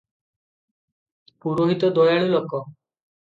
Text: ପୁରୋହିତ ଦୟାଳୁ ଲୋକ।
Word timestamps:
ପୁରୋହିତ 1.45 1.93
ଦୟାଳୁ 1.99 2.33
ଲୋକ। 2.33 2.63